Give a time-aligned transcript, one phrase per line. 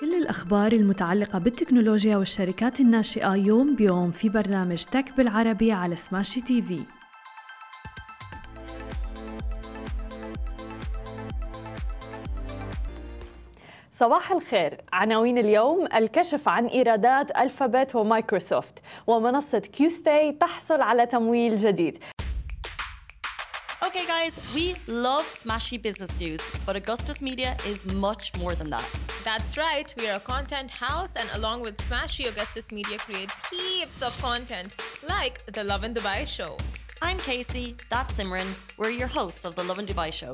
[0.00, 6.62] كل الأخبار المتعلقة بالتكنولوجيا والشركات الناشئة يوم بيوم في برنامج tech بالعربي على سماشي تي
[6.62, 6.80] في.
[13.98, 14.80] صباح الخير.
[14.92, 21.98] عناوين اليوم الكشف عن إيرادات ألفابت ومايكروسوفت ومنصة كيوستي تحصل على تمويل جديد.
[23.82, 29.09] Okay, guys, we love smashy business news, but Augustus Media is much more than that.
[29.22, 34.00] That's right, we are a content house, and along with Smashy, Augustus Media creates heaps
[34.02, 34.74] of content,
[35.06, 36.56] like the Love in Dubai show.
[37.02, 38.46] I'm Casey, that's Simran.
[38.78, 40.32] We're your hosts of the Love in Dubai show.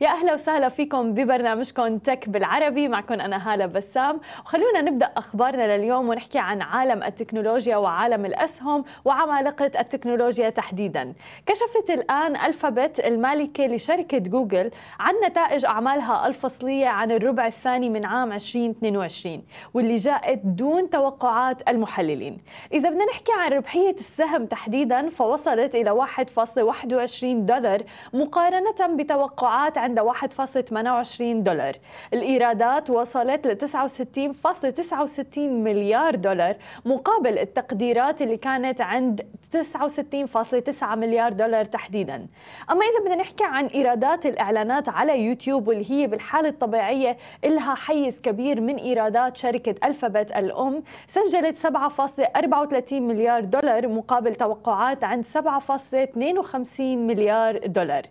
[0.00, 2.88] يا أهلا وسهلا فيكم ببرنامجكم تك بالعربي.
[2.88, 4.20] معكم أنا هالة بسام.
[4.44, 11.14] وخلونا نبدأ أخبارنا لليوم ونحكي عن عالم التكنولوجيا وعالم الأسهم وعمالقة التكنولوجيا تحديدا.
[11.46, 14.70] كشفت الآن ألفابت المالكة لشركة جوجل
[15.00, 19.42] عن نتائج أعمالها الفصلية عن الربع الثاني من عام 2022
[19.74, 22.38] واللي جاءت دون توقعات المحللين.
[22.72, 31.22] إذا بدنا نحكي عن ربحية السهم تحديدا فوصلت إلى 1.21 دولار مقارنة بتوقعات عند 1.28
[31.22, 31.76] دولار.
[32.14, 39.26] الإيرادات وصلت ل 69.69 مليار دولار مقابل التقديرات اللي كانت عند
[39.56, 42.26] 69.9 مليار دولار تحديدا.
[42.70, 48.20] أما إذا بدنا نحكي عن إيرادات الإعلانات على يوتيوب واللي هي بالحالة الطبيعية إلها حيز
[48.20, 57.66] كبير من إيرادات شركة ألفابت الأم سجلت 7.34 مليار دولار مقابل توقعات عند 7.52 مليار
[57.66, 58.02] دولار.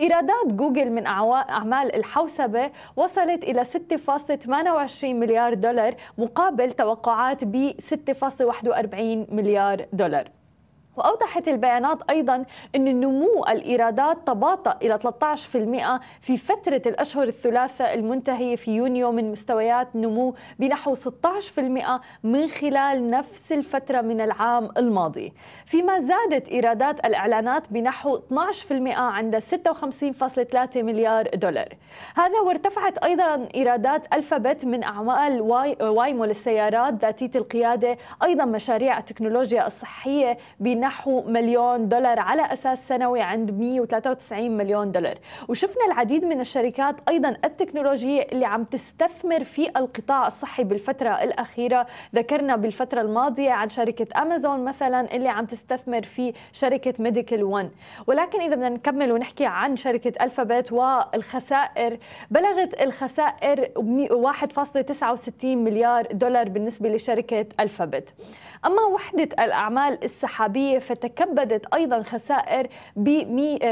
[0.00, 1.19] إيرادات جوجل من أعمال
[1.94, 10.39] الحوسبة وصلت إلى 6.28 مليار دولار مقابل توقعات ب 6.41 مليار دولار.
[10.96, 12.44] وأوضحت البيانات أيضا
[12.76, 19.96] أن نمو الإيرادات تباطأ إلى 13% في فترة الأشهر الثلاثة المنتهية في يونيو من مستويات
[19.96, 20.98] نمو بنحو 16%
[22.24, 25.32] من خلال نفس الفترة من العام الماضي.
[25.66, 31.68] فيما زادت إيرادات الإعلانات بنحو 12% عند 56.3 مليار دولار.
[32.16, 39.66] هذا وارتفعت أيضا إيرادات ألفابت من أعمال واي وايمو للسيارات ذاتية القيادة أيضا مشاريع التكنولوجيا
[39.66, 45.18] الصحية بنحو نحو مليون دولار على أساس سنوي عند 193 مليون دولار.
[45.48, 51.86] وشفنا العديد من الشركات أيضا التكنولوجية اللي عم تستثمر في القطاع الصحي بالفترة الأخيرة.
[52.14, 57.70] ذكرنا بالفترة الماضية عن شركة أمازون مثلا اللي عم تستثمر في شركة ميديكال ون
[58.06, 61.98] ولكن إذا بدنا نكمل ونحكي عن شركة ألفابت والخسائر
[62.30, 68.14] بلغت الخسائر 1.69 مليار دولار بالنسبة لشركة ألفابت
[68.66, 72.66] أما وحدة الأعمال السحابية فتكبدت أيضا خسائر
[72.96, 73.08] ب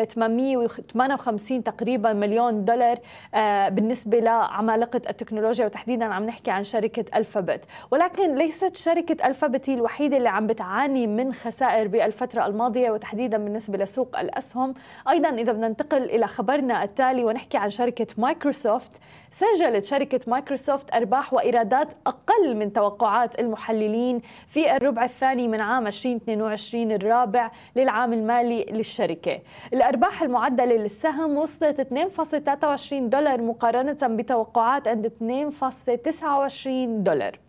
[0.04, 2.98] 858 تقريبا مليون دولار
[3.34, 7.64] آه، بالنسبة لعمالقة التكنولوجيا وتحديدا عم نحكي عن شركة ألفابت.
[7.91, 13.78] ولكن ليست شركة ألفابت هي الوحيدة اللي عم بتعاني من خسائر بالفترة الماضية وتحديدا بالنسبة
[13.78, 14.75] لسوق الأسهم.
[15.08, 18.92] أيضا إذا بدنا ننتقل إلى خبرنا التالي ونحكي عن شركة مايكروسوفت.
[19.31, 26.93] سجلت شركة مايكروسوفت أرباح وإيرادات أقل من توقعات المحللين في الربع الثاني من عام 2022
[26.93, 29.41] الرابع للعام المالي للشركة.
[29.72, 36.69] الأرباح المعدلة للسهم وصلت 2.23 دولار مقارنة بتوقعات عند 2.29
[37.05, 37.47] دولار.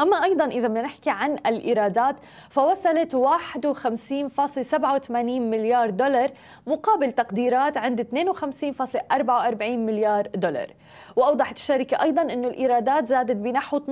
[0.00, 2.16] أما أيضا إذا بدنا نحكي عن الإيرادات
[2.50, 6.30] فوصلت 51.87 مليار دولار
[6.66, 10.68] مقابل تقديرات عند 52.44 مليار دولار.
[11.16, 13.82] وأوضحت الشركة أيضا أن الإيرادات زادت بنحو 12%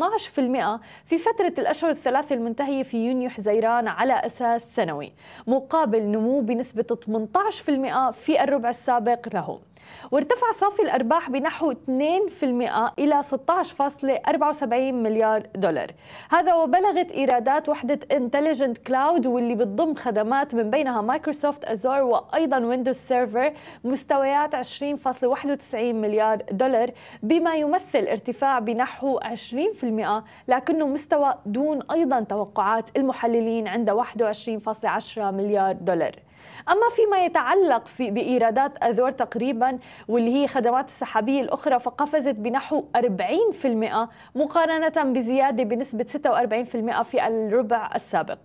[1.04, 5.12] في فترة الأشهر الثلاثة المنتهية في يونيو حزيران على أساس سنوي
[5.46, 9.60] مقابل نمو بنسبة 18% في الربع السابق له
[10.10, 11.76] وارتفع صافي الأرباح بنحو 2%
[12.98, 15.90] إلى 16.74 مليار دولار.
[16.30, 22.96] هذا وبلغت إيرادات وحدة Intelligent Cloud واللي بتضم خدمات من بينها مايكروسوفت Azure وأيضا Windows
[22.96, 23.52] Server
[23.84, 26.90] مستويات 20.91 مليار دولار
[27.22, 29.24] بما يمثل ارتفاع بنحو 20%
[30.48, 36.14] لكنه مستوى دون أيضا توقعات المحللين عند 21.10 مليار دولار.
[36.68, 39.78] أما فيما يتعلق في بإيرادات أذور تقريبا
[40.08, 48.38] واللي هي خدمات السحابية الأخرى فقفزت بنحو 40% مقارنة بزيادة بنسبة 46% في الربع السابق.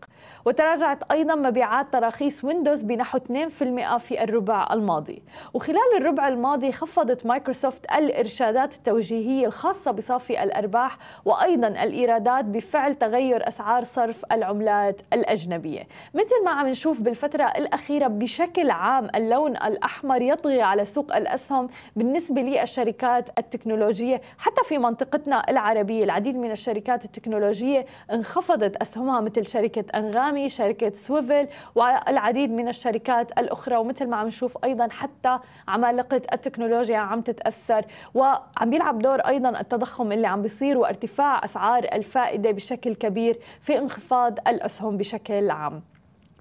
[0.45, 5.21] وتراجعت أيضا مبيعات تراخيص ويندوز بنحو 2% في الربع الماضي.
[5.53, 13.83] وخلال الربع الماضي خفضت مايكروسوفت الإرشادات التوجيهية الخاصة بصافي الأرباح وأيضا الإيرادات بفعل تغير أسعار
[13.83, 15.87] صرف العملات الأجنبية.
[16.13, 21.67] مثل ما عم نشوف بالفترة الأخيرة الأخيرة بشكل عام اللون الأحمر يطغي على سوق الأسهم
[21.95, 24.21] بالنسبة للشركات التكنولوجية.
[24.37, 31.47] حتى في منطقتنا العربية العديد من الشركات التكنولوجية انخفضت أسهمها مثل شركة أنغامي شركة سويفل
[31.75, 33.77] والعديد من الشركات الأخرى.
[33.77, 37.85] ومثل ما عم نشوف أيضا حتى عمالقة التكنولوجيا عم تتأثر.
[38.13, 44.39] وعم بيلعب دور أيضا التضخم اللي عم بيصير وارتفاع أسعار الفائدة بشكل كبير في انخفاض
[44.47, 45.81] الأسهم بشكل عام.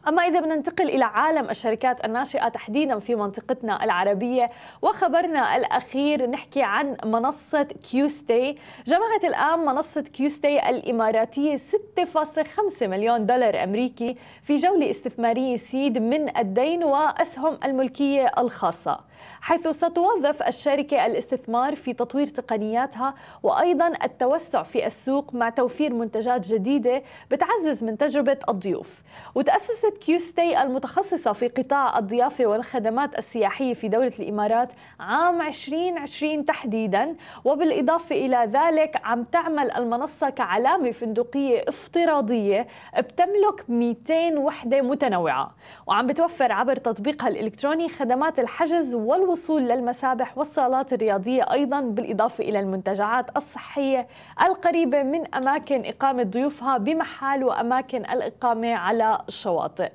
[0.08, 4.50] أما إذا بدنا ننتقل إلى عالم الشركات الناشئة تحديدا في منطقتنا العربية
[4.82, 14.16] وخبرنا الأخير نحكي عن منصة كيوستي جمعت الآن منصة كيوستي الإماراتية 6.5 مليون دولار أمريكي
[14.42, 19.00] في جولة استثمارية سيد من الدين وأسهم الملكية الخاصة
[19.40, 27.02] حيث ستوظف الشركة الاستثمار في تطوير تقنياتها وأيضا التوسع في السوق مع توفير منتجات جديدة
[27.30, 29.02] بتعزز من تجربة الضيوف.
[29.34, 38.16] وتأسست كيوستي المتخصصة في قطاع الضيافة والخدمات السياحية في دولة الإمارات عام 2020 تحديدا وبالإضافة
[38.16, 42.66] إلى ذلك عم تعمل المنصة كعلامة فندقية افتراضية
[42.98, 45.54] بتملك 200 وحدة متنوعة.
[45.86, 53.36] وعم بتوفر عبر تطبيقها الإلكتروني خدمات الحجز والوصول للمسابح والصالات الرياضية أيضا بالإضافة إلى المنتجعات
[53.36, 54.06] الصحية
[54.46, 59.87] القريبة من أماكن إقامة ضيوفها بمحال وأماكن الإقامة على الشواطئ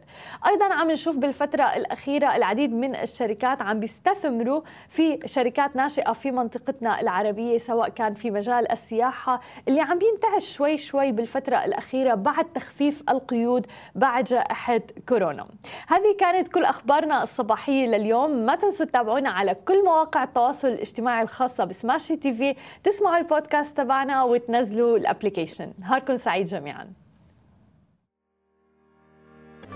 [0.48, 7.02] أيضا عم نشوف بالفترة الأخيرة العديد من الشركات عم بيستثمروا في شركات ناشئة في منطقتنا
[7.02, 13.04] العربية سواء كان في مجال السياحة اللي عم ينتعش شوي شوي بالفترة الأخيرة بعد تخفيف
[13.10, 15.48] القيود بعد جائحة كورونا.
[15.88, 18.46] هذه كانت كل أخبارنا الصباحية لليوم.
[18.46, 22.56] ما تنسوا تتابعونا على كل مواقع التواصل الاجتماعي الخاصة بسماشي تي في.
[22.84, 25.74] تسمعوا البودكاست تبعنا وتنزلوا ال application.
[25.80, 27.03] نهاركم سعيد جميعاً.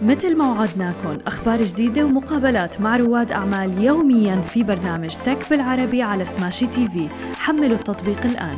[0.01, 6.25] مثل ما وعدناكم أخبار جديدة ومقابلات مع رواد أعمال يوميا في برنامج tech بالعربي على
[6.25, 7.09] سماشي تي في.
[7.35, 8.57] حملوا التطبيق الآن.